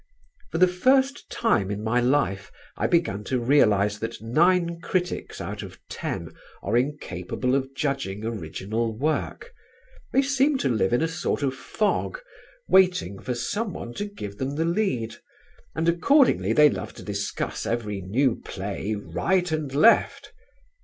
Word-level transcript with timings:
For 0.51 0.57
the 0.57 0.67
first 0.67 1.29
time 1.29 1.69
in 1.69 1.83
my 1.83 1.99
life 2.01 2.51
I 2.75 2.87
began 2.87 3.23
to 3.25 3.37
realise 3.39 3.99
that 3.99 4.19
nine 4.19 4.79
critics 4.81 5.39
out 5.39 5.61
of 5.61 5.77
ten 5.89 6.29
are 6.63 6.75
incapable 6.75 7.53
of 7.53 7.75
judging 7.75 8.25
original 8.25 8.97
work. 8.97 9.51
They 10.11 10.23
seem 10.23 10.57
to 10.57 10.69
live 10.69 10.91
in 10.91 11.03
a 11.03 11.07
sort 11.07 11.43
of 11.43 11.53
fog, 11.53 12.19
waiting 12.67 13.19
for 13.19 13.35
someone 13.35 13.93
to 13.93 14.05
give 14.05 14.39
them 14.39 14.55
the 14.55 14.65
lead, 14.65 15.17
and 15.75 15.87
accordingly 15.87 16.51
they 16.51 16.71
love 16.71 16.95
to 16.95 17.03
discuss 17.03 17.67
every 17.67 18.01
new 18.01 18.37
play 18.41 18.95
right 18.95 19.51
and 19.51 19.71
left. 19.71 20.33